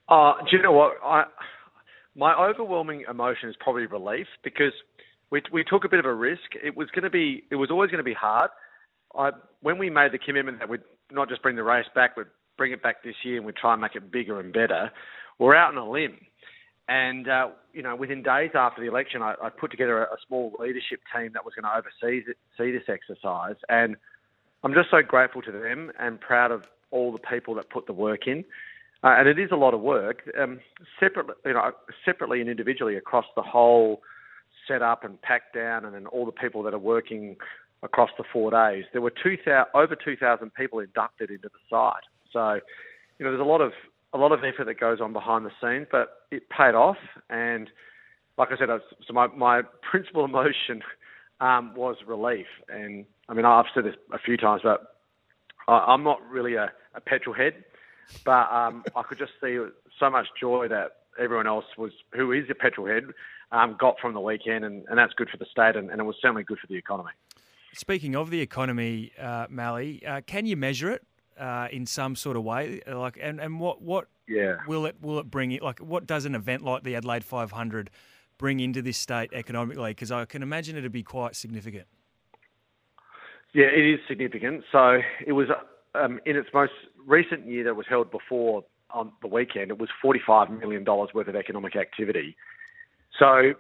Uh, 0.07 0.33
do 0.49 0.57
you 0.57 0.61
know 0.61 0.73
what? 0.73 0.97
I, 1.03 1.23
my 2.15 2.35
overwhelming 2.35 3.05
emotion 3.09 3.49
is 3.49 3.55
probably 3.59 3.87
relief 3.87 4.27
because 4.43 4.73
we, 5.31 5.41
we 5.51 5.63
took 5.63 5.85
a 5.85 5.89
bit 5.89 5.99
of 5.99 6.05
a 6.05 6.13
risk. 6.13 6.41
It 6.63 6.77
was 6.77 6.89
going 6.91 7.03
to 7.03 7.09
be, 7.09 7.45
it 7.49 7.55
was 7.55 7.71
always 7.71 7.89
going 7.89 7.99
to 7.99 8.03
be 8.03 8.13
hard. 8.13 8.51
I, 9.15 9.31
when 9.61 9.79
we 9.79 9.89
made 9.89 10.11
the 10.11 10.19
commitment 10.19 10.59
that 10.59 10.69
we'd 10.69 10.81
not 11.11 11.29
just 11.29 11.41
bring 11.41 11.55
the 11.55 11.63
race 11.63 11.85
back, 11.95 12.15
we'd 12.15 12.27
bring 12.57 12.71
it 12.71 12.83
back 12.83 13.03
this 13.03 13.15
year 13.23 13.37
and 13.37 13.45
we'd 13.45 13.55
try 13.55 13.73
and 13.73 13.81
make 13.81 13.95
it 13.95 14.11
bigger 14.11 14.39
and 14.39 14.53
better, 14.53 14.91
we're 15.39 15.55
out 15.55 15.75
on 15.75 15.77
a 15.77 15.89
limb. 15.89 16.17
And, 16.87 17.29
uh, 17.29 17.49
you 17.73 17.81
know, 17.81 17.95
within 17.95 18.21
days 18.21 18.51
after 18.53 18.81
the 18.81 18.87
election, 18.87 19.21
I, 19.21 19.35
I 19.41 19.49
put 19.49 19.71
together 19.71 20.03
a, 20.03 20.13
a 20.13 20.17
small 20.27 20.53
leadership 20.59 20.99
team 21.15 21.31
that 21.33 21.45
was 21.45 21.53
going 21.53 21.63
to 21.63 21.77
oversee 21.77 22.25
see 22.57 22.71
this 22.71 22.83
exercise. 22.89 23.55
And 23.69 23.95
I'm 24.63 24.73
just 24.73 24.91
so 24.91 25.01
grateful 25.01 25.41
to 25.43 25.51
them 25.51 25.91
and 25.99 26.19
proud 26.19 26.51
of 26.51 26.63
all 26.91 27.11
the 27.11 27.19
people 27.19 27.55
that 27.55 27.69
put 27.69 27.87
the 27.87 27.93
work 27.93 28.27
in. 28.27 28.43
Uh, 29.03 29.15
and 29.17 29.27
it 29.27 29.39
is 29.39 29.49
a 29.51 29.55
lot 29.55 29.73
of 29.73 29.81
work, 29.81 30.29
um, 30.39 30.59
separately, 30.99 31.33
you 31.45 31.53
know, 31.53 31.71
separately 32.05 32.39
and 32.39 32.49
individually 32.49 32.97
across 32.97 33.25
the 33.35 33.41
whole 33.41 34.01
setup 34.67 35.03
and 35.03 35.19
pack 35.21 35.53
down, 35.53 35.85
and 35.85 35.95
then 35.95 36.05
all 36.07 36.25
the 36.25 36.31
people 36.31 36.61
that 36.61 36.73
are 36.73 36.79
working 36.79 37.35
across 37.83 38.11
the 38.17 38.23
four 38.31 38.51
days. 38.51 38.83
There 38.91 39.01
were 39.01 39.13
2,000, 39.23 39.65
over 39.73 39.95
2,000 39.95 40.53
people 40.53 40.79
inducted 40.79 41.31
into 41.31 41.49
the 41.49 41.59
site. 41.69 42.03
So, 42.33 42.59
you 43.19 43.25
know, 43.25 43.31
there's 43.31 43.41
a 43.41 43.43
lot 43.43 43.61
of 43.61 43.71
a 44.13 44.17
lot 44.17 44.31
of 44.31 44.39
effort 44.43 44.65
that 44.65 44.79
goes 44.79 44.99
on 44.99 45.13
behind 45.13 45.45
the 45.45 45.51
scenes, 45.61 45.87
but 45.89 46.09
it 46.31 46.49
paid 46.49 46.75
off. 46.75 46.97
And 47.29 47.69
like 48.37 48.49
I 48.51 48.57
said, 48.57 48.69
I 48.69 48.75
was, 48.75 48.81
so 49.07 49.13
my 49.13 49.27
my 49.27 49.61
principal 49.89 50.25
emotion 50.25 50.81
um, 51.39 51.73
was 51.75 51.97
relief. 52.05 52.47
And 52.69 53.05
I 53.29 53.33
mean, 53.33 53.45
I've 53.45 53.65
said 53.73 53.85
this 53.85 53.95
a 54.13 54.19
few 54.19 54.37
times, 54.37 54.61
but 54.63 54.95
I, 55.67 55.73
I'm 55.73 56.03
not 56.03 56.21
really 56.29 56.55
a, 56.55 56.71
a 56.95 57.01
petrol 57.01 57.35
head, 57.35 57.63
but 58.25 58.51
um, 58.51 58.83
I 58.95 59.03
could 59.03 59.17
just 59.17 59.33
see 59.41 59.57
so 59.99 60.09
much 60.09 60.27
joy 60.39 60.67
that 60.69 60.97
everyone 61.19 61.47
else 61.47 61.65
was, 61.77 61.91
who 62.13 62.31
is 62.31 62.45
a 62.49 62.55
petrol 62.55 62.87
head, 62.87 63.03
um, 63.51 63.75
got 63.79 63.95
from 63.99 64.13
the 64.13 64.19
weekend, 64.19 64.63
and, 64.63 64.85
and 64.87 64.97
that's 64.97 65.13
good 65.13 65.29
for 65.29 65.37
the 65.37 65.45
state, 65.45 65.75
and, 65.75 65.89
and 65.89 65.99
it 65.99 66.03
was 66.03 66.15
certainly 66.21 66.43
good 66.43 66.59
for 66.59 66.67
the 66.67 66.75
economy. 66.75 67.11
Speaking 67.73 68.15
of 68.15 68.29
the 68.29 68.41
economy, 68.41 69.11
uh, 69.19 69.47
Mally, 69.49 70.05
uh, 70.05 70.21
can 70.25 70.45
you 70.45 70.57
measure 70.57 70.89
it 70.89 71.05
uh, 71.41 71.67
in 71.71 71.85
some 71.85 72.15
sort 72.15 72.37
of 72.37 72.43
way? 72.43 72.81
Like, 72.87 73.17
and, 73.21 73.41
and 73.41 73.59
what 73.59 73.81
what 73.81 74.07
Yeah. 74.27 74.57
will 74.67 74.85
it 74.85 74.95
will 75.01 75.19
it 75.19 75.29
bring 75.29 75.51
it? 75.51 75.61
Like, 75.61 75.79
what 75.79 76.05
does 76.05 76.25
an 76.25 76.35
event 76.35 76.61
like 76.63 76.83
the 76.83 76.95
Adelaide 76.95 77.23
500 77.23 77.89
bring 78.37 78.59
into 78.59 78.81
this 78.81 78.97
state 78.97 79.31
economically? 79.33 79.91
Because 79.91 80.11
I 80.11 80.25
can 80.25 80.43
imagine 80.43 80.77
it'd 80.77 80.91
be 80.91 81.03
quite 81.03 81.35
significant. 81.35 81.87
Yeah, 83.53 83.65
it 83.65 83.85
is 83.93 83.99
significant. 84.07 84.63
So 84.71 84.99
it 85.25 85.33
was 85.33 85.47
um, 85.95 86.19
in 86.25 86.37
its 86.37 86.49
most 86.53 86.71
recent 87.05 87.45
year 87.47 87.63
that 87.65 87.75
was 87.75 87.85
held 87.89 88.11
before 88.11 88.63
on 88.91 89.11
the 89.21 89.27
weekend. 89.27 89.71
It 89.71 89.79
was 89.79 89.89
forty-five 90.01 90.49
million 90.49 90.83
dollars 90.83 91.09
worth 91.13 91.27
of 91.27 91.35
economic 91.35 91.75
activity. 91.75 92.37
So 93.19 93.53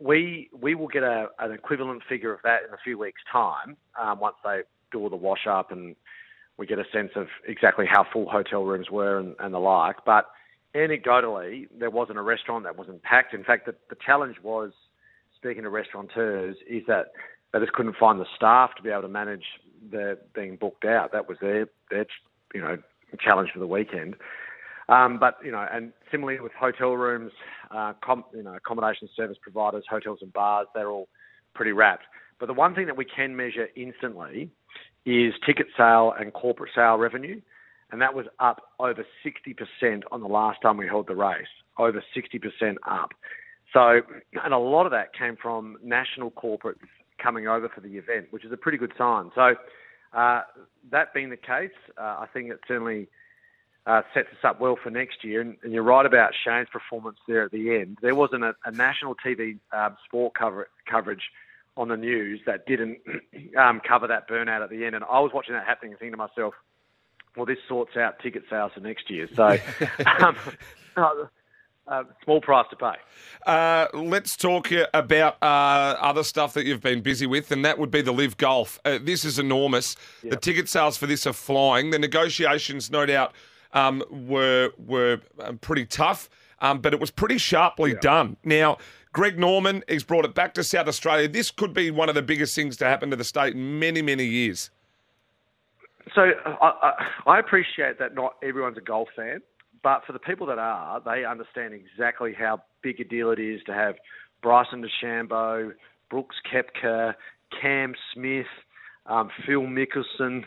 we 0.00 0.48
we 0.58 0.74
will 0.74 0.88
get 0.88 1.02
a, 1.02 1.26
an 1.40 1.52
equivalent 1.52 2.02
figure 2.08 2.32
of 2.32 2.40
that 2.44 2.60
in 2.66 2.72
a 2.72 2.78
few 2.82 2.96
weeks' 2.98 3.20
time 3.30 3.76
um, 4.00 4.18
once 4.20 4.36
they 4.44 4.60
do 4.90 5.00
all 5.00 5.10
the 5.10 5.16
wash 5.16 5.46
up 5.46 5.70
and 5.72 5.94
we 6.58 6.66
get 6.66 6.78
a 6.78 6.84
sense 6.92 7.10
of 7.14 7.28
exactly 7.46 7.86
how 7.90 8.04
full 8.12 8.28
hotel 8.28 8.64
rooms 8.64 8.90
were 8.90 9.18
and, 9.18 9.34
and 9.38 9.54
the 9.54 9.58
like. 9.58 9.96
But 10.04 10.26
anecdotally, 10.74 11.68
there 11.78 11.90
wasn't 11.90 12.18
a 12.18 12.22
restaurant 12.22 12.64
that 12.64 12.76
wasn't 12.76 13.02
packed. 13.02 13.32
In 13.32 13.44
fact, 13.44 13.66
the, 13.66 13.74
the 13.88 13.96
challenge 14.04 14.36
was, 14.42 14.72
speaking 15.36 15.62
to 15.62 15.70
restaurateurs, 15.70 16.56
is 16.68 16.82
that 16.88 17.12
they 17.52 17.60
just 17.60 17.72
couldn't 17.72 17.96
find 17.96 18.20
the 18.20 18.26
staff 18.36 18.70
to 18.76 18.82
be 18.82 18.90
able 18.90 19.02
to 19.02 19.08
manage 19.08 19.44
the 19.90 20.18
being 20.34 20.56
booked 20.56 20.84
out. 20.84 21.12
That 21.12 21.28
was 21.28 21.38
their 21.40 21.68
their 21.90 22.06
you 22.52 22.60
know 22.60 22.76
challenge 23.20 23.50
for 23.52 23.60
the 23.60 23.66
weekend. 23.66 24.16
Um, 24.88 25.18
but 25.18 25.36
you 25.44 25.52
know, 25.52 25.66
and 25.70 25.92
similarly 26.10 26.40
with 26.40 26.52
hotel 26.58 26.92
rooms, 26.92 27.32
uh, 27.70 27.92
com, 28.02 28.24
you 28.34 28.42
know, 28.42 28.54
accommodation 28.54 29.08
service 29.14 29.36
providers, 29.40 29.84
hotels 29.88 30.18
and 30.22 30.32
bars, 30.32 30.66
they're 30.74 30.90
all 30.90 31.08
pretty 31.54 31.72
wrapped. 31.72 32.04
But 32.40 32.46
the 32.46 32.54
one 32.54 32.74
thing 32.74 32.86
that 32.86 32.96
we 32.96 33.04
can 33.04 33.36
measure 33.36 33.68
instantly 33.76 34.50
is 35.06 35.34
ticket 35.44 35.66
sale 35.76 36.12
and 36.18 36.32
corporate 36.32 36.70
sale 36.74 36.96
revenue, 36.96 37.40
and 37.90 38.00
that 38.02 38.14
was 38.14 38.26
up 38.38 38.62
over 38.78 39.04
60% 39.24 40.02
on 40.12 40.20
the 40.20 40.28
last 40.28 40.60
time 40.60 40.76
we 40.76 40.86
held 40.86 41.06
the 41.06 41.16
race. 41.16 41.46
Over 41.78 42.02
60% 42.16 42.76
up. 42.86 43.10
So, 43.72 44.00
and 44.44 44.52
a 44.52 44.58
lot 44.58 44.86
of 44.86 44.92
that 44.92 45.14
came 45.14 45.36
from 45.40 45.76
national 45.82 46.30
corporates 46.32 46.78
coming 47.22 47.46
over 47.46 47.68
for 47.68 47.80
the 47.80 47.96
event, 47.96 48.26
which 48.30 48.44
is 48.44 48.52
a 48.52 48.56
pretty 48.56 48.78
good 48.78 48.92
sign. 48.96 49.30
So, 49.34 49.54
uh, 50.12 50.42
that 50.90 51.12
being 51.12 51.30
the 51.30 51.36
case, 51.36 51.70
uh, 51.98 52.16
I 52.20 52.26
think 52.32 52.50
it 52.50 52.60
certainly 52.66 53.08
uh, 53.86 54.02
sets 54.14 54.28
us 54.28 54.38
up 54.44 54.60
well 54.60 54.78
for 54.82 54.90
next 54.90 55.24
year. 55.24 55.40
And, 55.40 55.56
and, 55.62 55.72
you're 55.72 55.82
right 55.82 56.06
about 56.06 56.32
Shane's 56.44 56.68
performance 56.70 57.18
there 57.26 57.44
at 57.44 57.50
the 57.50 57.74
end. 57.76 57.98
There 58.00 58.14
wasn't 58.14 58.44
a, 58.44 58.54
a 58.64 58.70
national 58.70 59.14
TV 59.14 59.58
um, 59.72 59.96
sport 60.04 60.34
cover, 60.34 60.68
coverage 60.90 61.30
on 61.78 61.88
the 61.88 61.96
news 61.96 62.40
that 62.44 62.66
didn't 62.66 62.98
um, 63.56 63.80
cover 63.86 64.08
that 64.08 64.28
burnout 64.28 64.62
at 64.62 64.68
the 64.68 64.84
end. 64.84 64.96
And 64.96 65.04
I 65.04 65.20
was 65.20 65.30
watching 65.32 65.54
that 65.54 65.64
happening 65.64 65.92
and 65.92 65.98
thinking 65.98 66.12
to 66.12 66.18
myself, 66.18 66.52
well, 67.36 67.46
this 67.46 67.58
sorts 67.68 67.96
out 67.96 68.18
ticket 68.18 68.42
sales 68.50 68.72
for 68.74 68.80
next 68.80 69.08
year. 69.08 69.28
So, 69.34 69.46
um, 70.20 70.36
uh, 71.86 72.02
small 72.24 72.40
price 72.40 72.66
to 72.70 72.76
pay. 72.76 72.96
Uh, 73.46 73.86
let's 73.94 74.36
talk 74.36 74.72
uh, 74.72 74.86
about 74.92 75.36
uh, 75.40 75.96
other 76.00 76.24
stuff 76.24 76.52
that 76.54 76.66
you've 76.66 76.82
been 76.82 77.00
busy 77.00 77.26
with, 77.26 77.52
and 77.52 77.64
that 77.64 77.78
would 77.78 77.92
be 77.92 78.02
the 78.02 78.12
Live 78.12 78.36
Golf. 78.36 78.80
Uh, 78.84 78.98
this 79.00 79.24
is 79.24 79.38
enormous. 79.38 79.96
The 80.22 80.36
ticket 80.36 80.68
sales 80.68 80.96
for 80.96 81.06
this 81.06 81.26
are 81.28 81.32
flying. 81.32 81.90
The 81.90 81.98
negotiations, 81.98 82.90
no 82.90 83.06
doubt, 83.06 83.32
um, 83.72 84.02
were 84.10 84.72
were 84.76 85.20
um, 85.38 85.58
pretty 85.58 85.86
tough, 85.86 86.28
um, 86.60 86.80
but 86.80 86.92
it 86.92 86.98
was 86.98 87.12
pretty 87.12 87.38
sharply 87.38 87.94
done. 87.94 88.36
Now, 88.42 88.78
Greg 89.18 89.36
Norman, 89.36 89.82
he's 89.88 90.04
brought 90.04 90.24
it 90.24 90.32
back 90.32 90.54
to 90.54 90.62
South 90.62 90.86
Australia. 90.86 91.26
This 91.26 91.50
could 91.50 91.74
be 91.74 91.90
one 91.90 92.08
of 92.08 92.14
the 92.14 92.22
biggest 92.22 92.54
things 92.54 92.76
to 92.76 92.84
happen 92.84 93.10
to 93.10 93.16
the 93.16 93.24
state 93.24 93.52
in 93.52 93.80
many, 93.80 94.00
many 94.00 94.24
years. 94.24 94.70
So 96.14 96.30
I, 96.46 96.92
I, 97.26 97.40
appreciate 97.40 97.98
that 97.98 98.14
not 98.14 98.36
everyone's 98.44 98.78
a 98.78 98.80
golf 98.80 99.08
fan, 99.16 99.40
but 99.82 100.04
for 100.06 100.12
the 100.12 100.20
people 100.20 100.46
that 100.46 100.60
are, 100.60 101.00
they 101.04 101.24
understand 101.24 101.74
exactly 101.74 102.32
how 102.32 102.62
big 102.80 103.00
a 103.00 103.04
deal 103.04 103.32
it 103.32 103.40
is 103.40 103.60
to 103.66 103.74
have 103.74 103.96
Bryson 104.40 104.84
DeChambeau, 104.84 105.72
Brooks 106.10 106.36
Koepka, 106.54 107.14
Cam 107.60 107.94
Smith, 108.14 108.46
um, 109.06 109.30
Phil 109.44 109.62
Mickelson. 109.62 110.44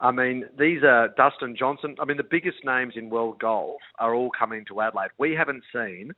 I 0.00 0.12
mean, 0.12 0.44
these 0.56 0.84
are 0.84 1.08
Dustin 1.16 1.56
Johnson. 1.58 1.96
I 1.98 2.04
mean, 2.04 2.18
the 2.18 2.22
biggest 2.22 2.58
names 2.64 2.92
in 2.94 3.10
world 3.10 3.40
golf 3.40 3.80
are 3.98 4.14
all 4.14 4.30
coming 4.30 4.64
to 4.66 4.80
Adelaide. 4.80 5.10
We 5.18 5.34
haven't 5.34 5.64
seen 5.72 6.12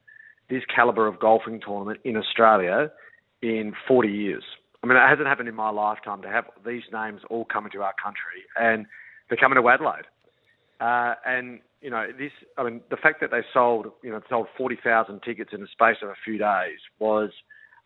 this 0.51 0.63
caliber 0.75 1.07
of 1.07 1.19
golfing 1.19 1.61
tournament 1.65 2.01
in 2.05 2.17
Australia 2.17 2.91
in 3.43 3.73
40 3.89 4.09
years. 4.09 4.45
I 4.83 4.87
mean, 4.87 4.97
it 4.97 5.09
hasn't 5.09 5.27
happened 5.27 5.49
in 5.49 5.55
my 5.55 5.71
lifetime 5.71 6.23
to 6.23 6.29
have 6.29 6.45
these 6.65 6.83
names 6.93 7.23
all 7.31 7.47
coming 7.47 7.73
to 7.73 7.83
our 7.83 7.95
country, 8.03 8.45
and 8.57 8.87
they're 9.29 9.39
coming 9.39 9.61
to 9.61 9.69
Adelaide. 9.69 10.05
Uh, 10.81 11.15
and 11.25 11.61
you 11.81 11.91
know, 11.91 12.07
this. 12.19 12.33
I 12.59 12.65
mean, 12.65 12.81
the 12.91 12.97
fact 12.97 13.21
that 13.21 13.31
they 13.31 13.41
sold, 13.53 13.87
you 14.03 14.11
know, 14.11 14.21
sold 14.29 14.47
40,000 14.57 15.21
tickets 15.23 15.51
in 15.53 15.61
the 15.61 15.67
space 15.67 15.97
of 16.03 16.09
a 16.09 16.15
few 16.25 16.39
days 16.39 16.79
was 16.99 17.31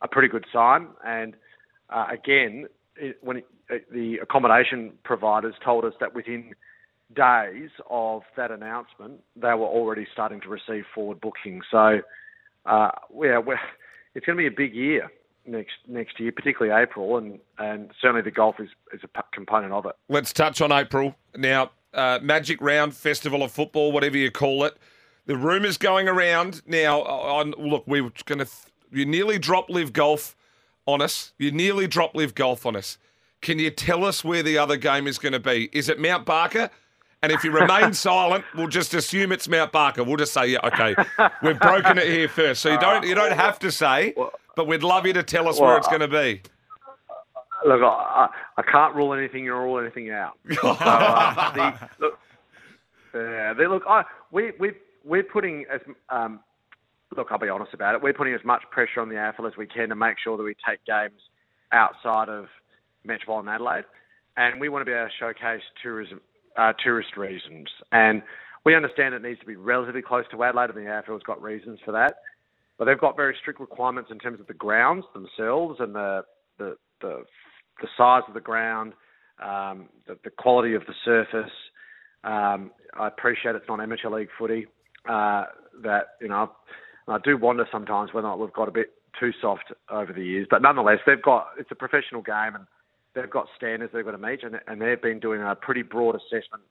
a 0.03 0.09
pretty 0.09 0.29
good 0.29 0.45
sign. 0.53 0.89
And 1.05 1.35
uh, 1.91 2.07
again, 2.11 2.67
it, 2.97 3.19
when 3.23 3.39
it, 3.39 3.47
it, 3.69 3.93
the 3.93 4.17
accommodation 4.23 4.93
providers 5.05 5.55
told 5.65 5.85
us 5.85 5.95
that 6.01 6.15
within 6.15 6.53
days 7.15 7.71
of 7.91 8.23
that 8.37 8.51
announcement, 8.51 9.21
they 9.35 9.49
were 9.49 9.67
already 9.67 10.07
starting 10.13 10.41
to 10.43 10.49
receive 10.49 10.85
forward 10.95 11.21
bookings. 11.21 11.65
So, 11.71 12.01
uh, 12.69 12.91
yeah, 13.23 13.41
it's 14.15 14.27
going 14.27 14.37
to 14.37 14.43
be 14.43 14.47
a 14.47 14.51
big 14.51 14.75
year 14.75 15.11
next 15.47 15.77
next 15.87 16.21
year, 16.21 16.33
particularly 16.33 16.81
April, 16.81 17.17
and, 17.17 17.39
and 17.59 17.91
certainly 18.01 18.23
the 18.23 18.31
golf 18.31 18.61
is, 18.61 18.69
is 18.93 19.01
a 19.03 19.09
p- 19.09 19.21
component 19.33 19.73
of 19.73 19.87
it. 19.87 19.97
Let's 20.09 20.33
touch 20.33 20.61
on 20.61 20.73
April 20.73 21.17
now. 21.37 21.71
Uh, 21.95 22.19
Magic 22.23 22.61
Round 22.61 22.95
Festival 22.95 23.43
of 23.43 23.51
Football, 23.51 23.93
whatever 23.93 24.19
you 24.19 24.31
call 24.31 24.65
it. 24.65 24.77
The 25.27 25.37
rumours 25.37 25.79
going 25.79 26.09
around 26.09 26.63
now. 26.67 27.01
On 27.03 27.53
look, 27.53 27.85
we 27.87 28.01
were 28.01 28.13
going 28.27 28.41
to. 28.41 28.45
Th- 28.45 28.73
you 28.91 29.05
nearly 29.05 29.39
dropped 29.39 29.71
Live 29.71 29.93
Golf 29.93 30.37
on 30.87 31.03
us. 31.03 31.33
You 31.39 31.51
nearly 31.51 31.87
dropped 31.87 32.15
Live 32.15 32.35
Golf 32.35 32.65
on 32.65 32.77
us. 32.77 32.99
Can 33.41 33.59
you 33.59 33.71
tell 33.71 34.05
us 34.05 34.25
where 34.25 34.43
the 34.43 34.59
other 34.59 34.77
game 34.77 35.07
is 35.07 35.19
going 35.19 35.33
to 35.33 35.41
be? 35.41 35.69
Is 35.73 35.89
it 35.89 36.01
Mount 36.01 36.25
Barker? 36.25 36.71
And 37.23 37.33
if 37.33 37.45
you 37.45 37.51
remain 37.51 37.93
silent, 37.95 38.45
we'll 38.55 38.69
just 38.69 38.95
assume 38.95 39.33
it's 39.33 39.49
Mount 39.49 39.73
Barker. 39.73 40.05
We'll 40.05 40.17
just 40.17 40.33
say, 40.33 40.49
yeah, 40.49 40.59
okay, 40.65 40.95
we've 41.43 41.59
broken 41.59 41.99
it 41.99 42.07
here 42.07 42.29
first. 42.29 42.63
So 42.63 42.73
you 42.73 42.79
don't 42.79 43.05
you 43.05 43.15
don't 43.15 43.33
have 43.33 43.59
to 43.61 43.73
say, 43.73 44.15
but 44.57 44.67
we'd 44.67 44.83
love 44.83 45.07
you 45.07 45.13
to 45.15 45.23
tell 45.23 45.49
us 45.49 45.61
where 45.61 45.77
it's 45.77 45.89
going 45.89 46.01
to 46.01 46.09
be. 46.09 46.43
Look, 47.67 47.83
I, 47.83 48.29
I 48.57 48.63
can't 48.63 48.95
rule 48.95 49.13
anything 49.13 49.49
or 49.49 49.65
rule 49.65 49.81
anything 49.81 50.11
out. 50.11 50.39
So, 50.55 50.69
uh, 50.69 51.53
the, 51.55 51.89
look, 51.99 52.19
yeah, 53.15 53.53
they, 53.53 53.67
look, 53.67 53.83
I, 53.89 54.05
we, 54.31 54.53
we, 54.61 54.73
we're 55.05 55.25
putting 55.25 55.65
as 55.73 55.81
um, 56.09 56.39
look, 57.17 57.29
I'll 57.31 57.39
be 57.39 57.49
honest 57.49 57.75
about 57.75 57.95
it. 57.95 58.03
We're 58.03 58.13
putting 58.13 58.35
as 58.35 58.45
much 58.45 58.63
pressure 58.71 59.01
on 59.01 59.09
the 59.09 59.17
AFL 59.17 59.49
as 59.49 59.57
we 59.57 59.67
can 59.67 59.89
to 59.89 59.95
make 59.97 60.17
sure 60.23 60.37
that 60.37 60.43
we 60.43 60.55
take 60.69 60.85
games 60.85 61.21
outside 61.73 62.29
of 62.29 62.47
Metropolitan 63.05 63.49
Adelaide, 63.49 63.85
and 64.37 64.61
we 64.61 64.69
want 64.69 64.83
to 64.83 64.87
be 64.87 64.93
able 64.93 65.09
to 65.09 65.13
showcase 65.19 65.63
tourism, 65.83 66.21
uh, 66.59 66.73
tourist 66.83 67.17
reasons. 67.17 67.69
And 67.93 68.23
we 68.65 68.75
understand 68.75 69.15
it 69.15 69.23
needs 69.23 69.41
to 69.41 69.47
be 69.47 69.57
relatively 69.57 70.03
close 70.03 70.25
to 70.33 70.43
Adelaide, 70.43 70.71
and 70.71 70.79
the 70.79 70.91
AFL's 70.91 71.23
got 71.23 71.41
reasons 71.41 71.79
for 71.85 71.93
that. 71.93 72.17
But 72.79 72.85
they've 72.85 73.01
got 73.01 73.17
very 73.17 73.37
strict 73.41 73.61
requirements 73.61 74.11
in 74.11 74.19
terms 74.19 74.41
of 74.41 74.47
the 74.47 74.55
grounds 74.55 75.05
themselves 75.15 75.77
and 75.81 75.95
the 75.95 76.23
the 76.59 76.77
the, 77.01 77.23
the 77.81 77.89
size 77.97 78.23
of 78.27 78.35
the 78.35 78.41
ground, 78.41 78.93
um, 79.43 79.89
the, 80.07 80.19
the 80.25 80.31
quality 80.31 80.75
of 80.75 80.83
the 80.87 80.95
surface. 81.05 81.53
Um, 82.25 82.73
I 82.99 83.07
appreciate 83.07 83.55
it's 83.55 83.69
not 83.69 83.81
amateur 83.81 84.11
league 84.11 84.29
footy. 84.39 84.67
Uh, 85.09 85.45
that 85.83 86.09
you 86.21 86.29
know, 86.29 86.51
I 87.07 87.19
do 87.23 87.37
wonder 87.37 87.67
sometimes 87.71 88.13
whether 88.13 88.27
or 88.27 88.31
not 88.31 88.41
we've 88.41 88.53
got 88.53 88.69
a 88.69 88.73
bit 88.73 88.93
too 89.19 89.31
soft 89.41 89.73
over 89.91 90.13
the 90.13 90.25
years. 90.25 90.47
But 90.51 90.63
nonetheless, 90.63 90.99
they've 91.07 91.23
got 91.23 91.49
it's 91.59 91.71
a 91.71 91.77
professional 91.77 92.23
game 92.23 92.55
and 92.55 92.67
they've 93.21 93.31
got 93.31 93.47
standards 93.57 93.93
they've 93.93 94.05
got 94.05 94.13
to 94.13 94.19
meet, 94.19 94.43
and, 94.43 94.61
and 94.67 94.81
they've 94.81 95.01
been 95.01 95.19
doing 95.19 95.43
a 95.43 95.55
pretty 95.55 95.83
broad 95.83 96.15
assessment 96.15 96.63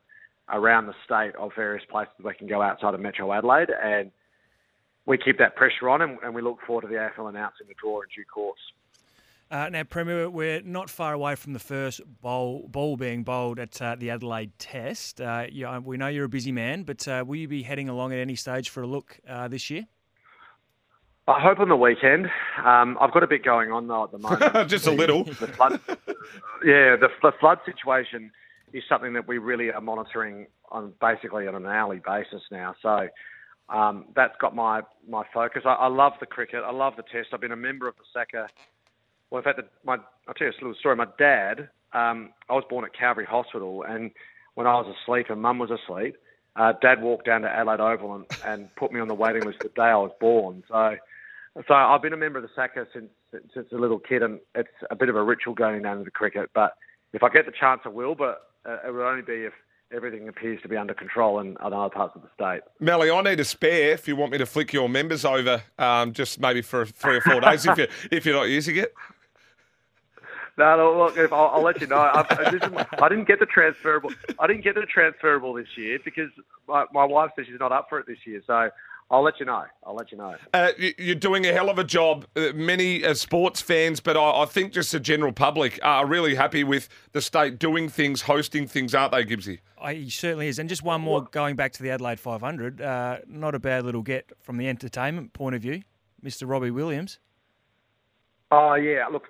around 0.50 0.88
the 0.88 0.94
state 1.04 1.36
of 1.36 1.52
various 1.56 1.84
places 1.90 2.14
they 2.24 2.34
can 2.34 2.48
go 2.48 2.62
outside 2.62 2.94
of 2.94 3.00
Metro 3.00 3.32
Adelaide, 3.34 3.70
and 3.84 4.12
we 5.06 5.18
keep 5.18 5.38
that 5.38 5.56
pressure 5.56 5.90
on, 5.90 6.02
and, 6.02 6.18
and 6.24 6.34
we 6.34 6.42
look 6.42 6.60
forward 6.66 6.82
to 6.84 6.88
the 6.88 6.96
AFL 6.96 7.30
announcing 7.30 7.68
the 7.68 7.74
draw 7.82 8.02
in 8.02 8.08
due 8.16 8.26
course. 8.26 8.60
Uh, 9.50 9.70
now, 9.70 9.84
Premier, 9.84 10.30
we're 10.30 10.62
not 10.62 10.90
far 10.90 11.14
away 11.14 11.36
from 11.36 11.54
the 11.54 11.60
first 11.60 12.02
bowl, 12.22 12.68
ball 12.68 12.98
being 12.98 13.24
bowled 13.24 13.60
at 13.60 13.82
uh, 13.82 13.96
the 13.98 14.10
Adelaide 14.10 14.52
Test. 14.60 15.22
Uh, 15.22 15.46
you, 15.50 15.70
we 15.86 15.96
know 15.96 16.08
you're 16.08 16.26
a 16.26 16.30
busy 16.30 16.52
man, 16.52 16.84
but 16.84 17.08
uh, 17.08 17.24
will 17.26 17.38
you 17.38 17.48
be 17.48 17.64
heading 17.64 17.88
along 17.88 18.12
at 18.12 18.20
any 18.20 18.36
stage 18.36 18.70
for 18.70 18.84
a 18.84 18.88
look 18.88 19.20
uh, 19.28 19.48
this 19.48 19.70
year? 19.70 19.86
I 21.28 21.42
hope 21.42 21.60
on 21.60 21.68
the 21.68 21.76
weekend. 21.76 22.28
Um, 22.64 22.98
I've 23.02 23.12
got 23.12 23.22
a 23.22 23.28
bit 23.28 23.44
going 23.44 23.70
on 23.72 23.88
though 23.88 24.06
at 24.06 24.12
the 24.12 24.18
moment. 24.18 24.70
Just 24.70 24.88
a 24.88 24.92
little. 24.92 25.26
the 25.26 25.48
flood, 25.48 25.82
yeah, 26.64 26.96
the, 26.96 27.10
the 27.22 27.34
flood 27.38 27.60
situation 27.66 28.32
is 28.72 28.84
something 28.88 29.12
that 29.14 29.28
we 29.28 29.38
really 29.38 29.70
are 29.70 29.82
monitoring 29.82 30.48
on 30.72 30.94
basically 31.02 31.46
on 31.48 31.56
an 31.56 31.66
hourly 31.66 32.00
basis 32.06 32.42
now. 32.50 32.76
So 32.82 33.10
um, 33.68 34.06
that's 34.16 34.36
got 34.40 34.56
my 34.56 34.82
my 35.08 35.24
focus. 35.34 35.64
I, 35.66 35.74
I 35.74 35.88
love 35.88 36.14
the 36.22 36.26
cricket. 36.26 36.64
I 36.66 36.72
love 36.72 36.94
the 36.96 37.04
Test. 37.04 37.30
I've 37.34 37.42
been 37.42 37.52
a 37.52 37.58
member 37.58 37.90
of 37.90 37.96
the 37.98 38.04
SACA. 38.18 38.48
Well, 39.30 39.40
in 39.40 39.44
fact, 39.44 39.58
the, 39.58 39.66
my 39.84 39.98
I'll 40.30 40.34
tell 40.34 40.48
you 40.48 40.54
a 40.54 40.56
little 40.64 40.76
story. 40.80 40.96
My 40.96 41.08
dad, 41.20 41.68
um, 41.92 42.30
I 42.50 42.54
was 42.54 42.64
born 42.70 42.86
at 42.86 42.98
Calvary 42.98 43.26
Hospital, 43.30 43.84
and 43.84 44.12
when 44.56 44.66
I 44.66 44.76
was 44.76 44.96
asleep 45.04 45.26
and 45.30 45.42
Mum 45.42 45.60
was 45.60 45.72
asleep, 45.72 46.16
uh, 46.56 46.72
Dad 46.82 47.02
walked 47.02 47.26
down 47.26 47.42
to 47.42 47.50
Adelaide 47.50 47.82
Oval 47.82 48.16
and, 48.16 48.26
and 48.46 48.76
put 48.78 48.94
me 48.94 49.02
on 49.02 49.10
the 49.10 49.14
waiting 49.14 49.44
list 49.44 49.60
the 49.60 49.68
day 49.70 49.82
I 49.82 49.98
was 49.98 50.12
born. 50.22 50.64
So. 50.70 50.96
So 51.68 51.74
I've 51.74 52.02
been 52.02 52.14
a 52.14 52.18
member 52.18 52.40
of 52.40 52.44
the 52.44 52.50
SACA 52.56 52.86
since 52.94 53.10
since 53.54 53.68
a 53.72 53.76
little 53.76 54.00
kid, 54.00 54.22
and 54.22 54.40
it's 54.54 54.70
a 54.92 54.96
bit 54.96 55.10
of 55.10 55.16
a 55.16 55.24
ritual 55.24 55.56
going 55.56 55.82
down 55.82 55.98
to 55.98 56.04
the 56.04 56.12
cricket. 56.12 56.50
But 56.54 56.74
if 57.14 57.24
I 57.24 57.30
get 57.30 57.46
the 57.46 57.52
chance, 57.52 57.82
I 57.86 57.90
will. 57.90 58.14
But 58.16 58.42
uh, 58.68 58.78
it 58.88 58.94
would 58.94 59.04
only 59.04 59.24
be 59.24 59.46
if 59.46 59.54
everything 59.92 60.28
appears 60.28 60.62
to 60.62 60.68
be 60.68 60.78
under 60.78 60.94
control 60.94 61.40
in 61.40 61.58
other 61.60 61.90
parts 61.90 62.16
of 62.16 62.22
the 62.22 62.28
state. 62.36 62.62
Mally, 62.80 63.10
I 63.10 63.22
need 63.22 63.40
a 63.40 63.46
spare 63.46 63.92
if 63.92 64.08
you 64.08 64.16
want 64.16 64.34
me 64.34 64.38
to 64.38 64.46
flick 64.46 64.74
your 64.74 64.90
members 64.90 65.26
over, 65.26 65.64
um, 65.80 66.14
just 66.14 66.40
maybe 66.40 66.62
for 66.62 66.86
three 66.86 67.18
or 67.18 67.22
four 67.22 67.42
days 67.42 67.66
if 67.66 67.78
you 67.78 67.88
if 68.12 68.26
you're 68.26 68.36
not 68.36 68.50
using 68.50 68.78
it. 68.78 68.94
No, 70.58 70.76
no 70.76 70.98
look, 70.98 71.18
if 71.18 71.32
I'll, 71.32 71.48
I'll 71.48 71.64
let 71.64 71.80
you 71.82 71.88
know. 71.88 71.98
I, 71.98 72.24
this 72.52 72.62
I 73.00 73.10
didn't 73.10 73.28
get 73.28 73.40
the 73.40 73.46
transferable. 73.46 74.12
I 74.40 74.48
didn't 74.48 74.64
get 74.64 74.76
the 74.76 74.82
transferable 74.82 75.54
this 75.54 75.68
year 75.76 76.00
because 76.04 76.30
my, 76.68 76.86
my 76.92 77.06
wife 77.06 77.32
says 77.36 77.46
she's 77.48 77.60
not 77.60 77.72
up 77.72 77.88
for 77.90 78.00
it 78.00 78.08
this 78.08 78.18
year. 78.26 78.42
So 78.46 78.70
I'll 79.10 79.24
let 79.24 79.40
you 79.40 79.46
know. 79.46 79.64
I'll 79.86 79.96
let 79.96 80.12
you 80.12 80.18
know. 80.18 80.36
Uh, 80.54 80.72
you- 80.78 80.94
you're 80.98 81.16
doing 81.16 81.46
a 81.46 81.54
hell 81.54 81.70
of 81.70 81.80
a 81.80 81.84
job. 81.84 82.26
Uh, 82.36 82.52
many 82.54 83.06
uh, 83.06 83.14
sports 83.14 83.62
fans, 83.62 84.02
but 84.02 84.18
I, 84.18 84.42
I 84.42 84.46
think 84.46 84.74
just 84.74 84.92
the 84.92 85.00
general 85.00 85.32
public 85.32 85.80
are 85.82 86.06
really 86.06 86.36
happy 86.36 86.64
with 86.66 86.90
the 87.14 87.22
state 87.22 87.58
doing 87.58 87.88
things, 87.88 88.24
hosting 88.24 88.68
things, 88.68 88.94
aren't 88.94 89.14
they, 89.14 89.24
Gibbsy? 89.24 89.60
I, 89.82 89.94
he 89.94 90.10
certainly 90.10 90.50
is. 90.50 90.60
And 90.60 90.68
just 90.68 90.84
one 90.84 91.00
more 91.02 91.22
going 91.24 91.56
back 91.56 91.72
to 91.74 91.84
the 91.84 91.90
Adelaide 91.90 92.20
500. 92.20 92.82
Uh, 92.82 93.20
not 93.28 93.56
a 93.56 93.60
bad 93.60 93.86
little 93.86 94.02
get 94.02 94.30
from 94.42 94.58
the 94.58 94.68
entertainment 94.68 95.32
point 95.32 95.56
of 95.56 95.62
view, 95.62 95.84
Mr. 96.24 96.48
Robbie 96.50 96.72
Williams. 96.72 97.20
Oh 98.52 98.76
yeah, 98.76 99.06
look, 99.12 99.24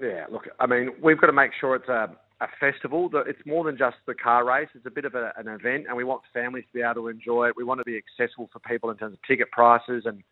yeah, 0.00 0.26
look. 0.30 0.48
I 0.58 0.66
mean, 0.66 0.90
we've 1.00 1.20
got 1.20 1.26
to 1.28 1.32
make 1.32 1.52
sure 1.60 1.74
it's 1.76 1.88
a, 1.88 2.10
a 2.42 2.48
festival. 2.58 3.08
It's 3.26 3.38
more 3.46 3.64
than 3.64 3.78
just 3.78 3.96
the 4.06 4.14
car 4.14 4.44
race. 4.44 4.68
It's 4.74 4.86
a 4.86 4.90
bit 4.90 5.04
of 5.04 5.14
a, 5.14 5.32
an 5.36 5.46
event, 5.46 5.86
and 5.88 5.96
we 5.96 6.04
want 6.04 6.22
families 6.34 6.64
to 6.66 6.72
be 6.72 6.82
able 6.82 6.94
to 6.94 7.08
enjoy 7.08 7.48
it. 7.48 7.54
We 7.56 7.64
want 7.64 7.78
to 7.78 7.84
be 7.84 7.96
accessible 7.96 8.50
for 8.52 8.58
people 8.58 8.90
in 8.90 8.96
terms 8.96 9.14
of 9.14 9.20
ticket 9.26 9.50
prices, 9.52 10.02
and 10.06 10.22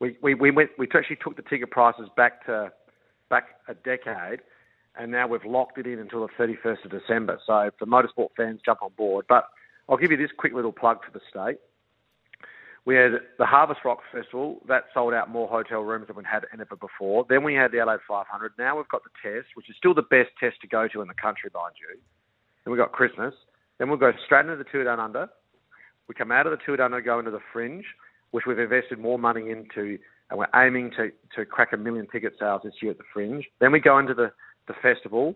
we 0.00 0.16
we, 0.22 0.34
we 0.34 0.50
went 0.50 0.70
we 0.78 0.88
actually 0.94 1.18
took 1.22 1.36
the 1.36 1.42
ticket 1.42 1.70
prices 1.70 2.08
back 2.16 2.44
to 2.46 2.72
back 3.30 3.44
a 3.68 3.74
decade, 3.74 4.40
and 4.98 5.12
now 5.12 5.28
we've 5.28 5.44
locked 5.44 5.78
it 5.78 5.86
in 5.86 6.00
until 6.00 6.26
the 6.26 6.32
31st 6.44 6.84
of 6.84 6.90
December. 6.90 7.38
So 7.46 7.70
the 7.78 7.86
motorsport 7.86 8.30
fans 8.36 8.60
jump 8.64 8.82
on 8.82 8.90
board. 8.96 9.26
But 9.28 9.44
I'll 9.88 9.96
give 9.96 10.10
you 10.10 10.16
this 10.16 10.30
quick 10.36 10.52
little 10.52 10.72
plug 10.72 10.98
for 11.04 11.16
the 11.16 11.20
state. 11.30 11.58
We 12.84 12.96
had 12.96 13.12
the 13.38 13.46
Harvest 13.46 13.80
Rock 13.84 14.00
Festival 14.12 14.60
that 14.66 14.84
sold 14.92 15.14
out 15.14 15.30
more 15.30 15.46
hotel 15.46 15.80
rooms 15.80 16.08
than 16.08 16.16
we 16.16 16.24
had 16.24 16.44
ever 16.52 16.76
before. 16.76 17.24
Then 17.28 17.44
we 17.44 17.54
had 17.54 17.70
the 17.70 17.78
Adelaide 17.78 18.00
500. 18.08 18.52
Now 18.58 18.76
we've 18.76 18.88
got 18.88 19.02
the 19.04 19.10
Test, 19.22 19.48
which 19.54 19.70
is 19.70 19.76
still 19.76 19.94
the 19.94 20.02
best 20.02 20.30
test 20.40 20.60
to 20.62 20.66
go 20.66 20.88
to 20.88 21.00
in 21.00 21.06
the 21.06 21.14
country, 21.14 21.48
mind 21.54 21.74
you. 21.78 22.00
Then 22.64 22.72
we've 22.72 22.80
got 22.80 22.90
Christmas. 22.90 23.34
Then 23.78 23.88
we'll 23.88 23.98
go 23.98 24.12
straight 24.26 24.46
into 24.46 24.56
the 24.56 24.64
Tour 24.64 24.84
Down 24.84 24.98
Under. 24.98 25.28
We 26.08 26.14
come 26.14 26.32
out 26.32 26.46
of 26.46 26.50
the 26.50 26.58
Tour 26.66 26.76
Down 26.76 26.86
Under, 26.92 27.00
go 27.00 27.20
into 27.20 27.30
the 27.30 27.40
Fringe. 27.52 27.84
which 28.32 28.44
we've 28.46 28.58
invested 28.58 28.98
more 28.98 29.18
money 29.18 29.50
into, 29.50 29.98
and 30.30 30.38
we're 30.38 30.48
aiming 30.54 30.90
to, 30.96 31.10
to 31.36 31.44
crack 31.46 31.72
a 31.72 31.76
million 31.76 32.06
ticket 32.10 32.32
sales 32.38 32.62
this 32.64 32.74
year 32.82 32.90
at 32.90 32.98
the 32.98 33.04
Fringe. 33.12 33.44
Then 33.60 33.70
we 33.72 33.78
go 33.78 33.98
into 33.98 34.14
the, 34.14 34.32
the 34.66 34.74
festival, 34.82 35.34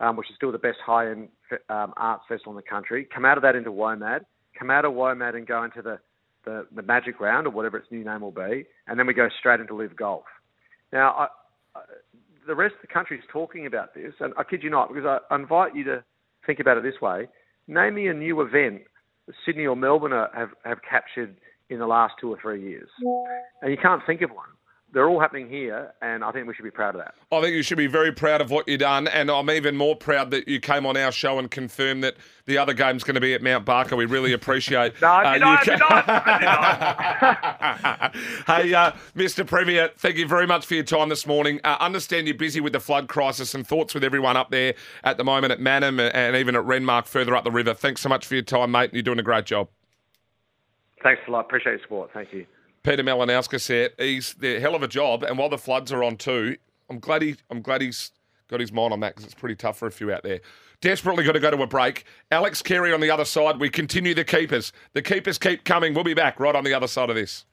um, 0.00 0.16
which 0.16 0.28
is 0.30 0.36
still 0.36 0.52
the 0.52 0.58
best 0.58 0.78
high-end 0.84 1.28
um, 1.68 1.94
arts 1.96 2.24
festival 2.28 2.52
in 2.52 2.56
the 2.56 2.62
country. 2.62 3.08
Come 3.12 3.24
out 3.24 3.38
of 3.38 3.42
that 3.42 3.56
into 3.56 3.72
WOMAD, 3.72 4.20
come 4.56 4.70
out 4.70 4.84
of 4.84 4.92
WOMAD 4.92 5.34
and 5.34 5.46
go 5.46 5.64
into 5.64 5.82
the, 5.82 5.98
the, 6.46 6.66
the 6.74 6.82
Magic 6.82 7.20
Round 7.20 7.46
or 7.46 7.50
whatever 7.50 7.76
its 7.76 7.88
new 7.90 8.04
name 8.04 8.22
will 8.22 8.30
be, 8.30 8.64
and 8.86 8.98
then 8.98 9.06
we 9.06 9.12
go 9.12 9.28
straight 9.38 9.60
into 9.60 9.74
Live 9.74 9.96
Golf. 9.96 10.24
Now, 10.92 11.10
I, 11.12 11.26
I, 11.78 11.80
the 12.46 12.54
rest 12.54 12.76
of 12.76 12.88
the 12.88 12.92
country 12.92 13.18
is 13.18 13.24
talking 13.30 13.66
about 13.66 13.94
this, 13.94 14.14
and 14.20 14.32
I 14.38 14.44
kid 14.44 14.62
you 14.62 14.70
not, 14.70 14.88
because 14.88 15.20
I, 15.30 15.34
invite 15.34 15.76
you 15.76 15.84
to 15.84 16.04
think 16.46 16.60
about 16.60 16.78
it 16.78 16.82
this 16.82 17.00
way. 17.02 17.28
Name 17.68 17.96
me 17.96 18.06
a 18.06 18.14
new 18.14 18.40
event 18.40 18.82
Sydney 19.44 19.66
or 19.66 19.76
Melbourne 19.76 20.12
have, 20.34 20.50
have 20.64 20.78
captured 20.88 21.36
in 21.68 21.80
the 21.80 21.86
last 21.86 22.14
two 22.20 22.32
or 22.32 22.38
three 22.40 22.62
years. 22.62 22.88
And 23.60 23.70
you 23.70 23.76
can't 23.76 24.02
think 24.06 24.22
of 24.22 24.30
one 24.30 24.46
they're 24.96 25.08
all 25.10 25.20
happening 25.20 25.50
here, 25.50 25.92
and 26.00 26.24
I 26.24 26.32
think 26.32 26.48
we 26.48 26.54
should 26.54 26.62
be 26.62 26.70
proud 26.70 26.94
of 26.94 27.02
that. 27.02 27.14
I 27.30 27.42
think 27.42 27.54
you 27.54 27.62
should 27.62 27.76
be 27.76 27.86
very 27.86 28.12
proud 28.12 28.40
of 28.40 28.50
what 28.50 28.66
you've 28.66 28.80
done, 28.80 29.08
and 29.08 29.30
I'm 29.30 29.50
even 29.50 29.76
more 29.76 29.94
proud 29.94 30.30
that 30.30 30.48
you 30.48 30.58
came 30.58 30.86
on 30.86 30.96
our 30.96 31.12
show 31.12 31.38
and 31.38 31.50
confirmed 31.50 32.02
that 32.02 32.16
the 32.46 32.56
other 32.56 32.72
game's 32.72 33.04
going 33.04 33.16
to 33.16 33.20
be 33.20 33.34
at 33.34 33.42
Mount 33.42 33.66
Barker. 33.66 33.94
We 33.94 34.06
really 34.06 34.32
appreciate. 34.32 34.98
no, 35.02 35.08
uh, 35.08 35.34
did 35.34 35.42
I, 35.42 35.64
did 35.64 35.82
I, 35.82 38.10
hey, 38.62 38.72
uh, 38.72 38.92
Mr. 39.14 39.46
Premier, 39.46 39.90
thank 39.98 40.16
you 40.16 40.26
very 40.26 40.46
much 40.46 40.64
for 40.64 40.72
your 40.72 40.84
time 40.84 41.10
this 41.10 41.26
morning. 41.26 41.60
Uh, 41.62 41.76
understand 41.78 42.26
you're 42.26 42.34
busy 42.34 42.62
with 42.62 42.72
the 42.72 42.80
flood 42.80 43.06
crisis 43.06 43.54
and 43.54 43.66
thoughts 43.66 43.92
with 43.92 44.02
everyone 44.02 44.38
up 44.38 44.50
there 44.50 44.72
at 45.04 45.18
the 45.18 45.24
moment 45.24 45.52
at 45.52 45.60
Mannum 45.60 46.00
and 46.14 46.36
even 46.36 46.56
at 46.56 46.64
Renmark 46.64 47.04
further 47.04 47.36
up 47.36 47.44
the 47.44 47.50
river. 47.50 47.74
Thanks 47.74 48.00
so 48.00 48.08
much 48.08 48.24
for 48.24 48.32
your 48.32 48.44
time, 48.44 48.70
mate. 48.70 48.94
You're 48.94 49.02
doing 49.02 49.18
a 49.18 49.22
great 49.22 49.44
job. 49.44 49.68
Thanks 51.02 51.20
a 51.28 51.30
lot. 51.30 51.40
Appreciate 51.40 51.72
your 51.72 51.82
support. 51.82 52.12
Thank 52.14 52.32
you. 52.32 52.46
Peter 52.86 53.02
Malinauskas 53.02 53.66
here. 53.66 53.90
He's 53.98 54.34
the 54.34 54.60
hell 54.60 54.76
of 54.76 54.82
a 54.84 54.86
job, 54.86 55.24
and 55.24 55.36
while 55.36 55.48
the 55.48 55.58
floods 55.58 55.90
are 55.90 56.04
on 56.04 56.16
too, 56.16 56.56
I'm 56.88 57.00
glad 57.00 57.20
he, 57.20 57.34
I'm 57.50 57.60
glad 57.60 57.80
he's 57.80 58.12
got 58.46 58.60
his 58.60 58.70
mind 58.70 58.92
on 58.92 59.00
that 59.00 59.16
because 59.16 59.24
it's 59.24 59.34
pretty 59.34 59.56
tough 59.56 59.76
for 59.76 59.88
a 59.88 59.90
few 59.90 60.12
out 60.12 60.22
there. 60.22 60.40
Desperately 60.80 61.24
got 61.24 61.32
to 61.32 61.40
go 61.40 61.50
to 61.50 61.60
a 61.62 61.66
break. 61.66 62.04
Alex 62.30 62.62
Carey 62.62 62.92
on 62.92 63.00
the 63.00 63.10
other 63.10 63.24
side. 63.24 63.58
We 63.58 63.70
continue 63.70 64.14
the 64.14 64.22
keepers. 64.22 64.72
The 64.92 65.02
keepers 65.02 65.36
keep 65.36 65.64
coming. 65.64 65.94
We'll 65.94 66.04
be 66.04 66.14
back 66.14 66.38
right 66.38 66.54
on 66.54 66.62
the 66.62 66.74
other 66.74 66.86
side 66.86 67.10
of 67.10 67.16
this. 67.16 67.44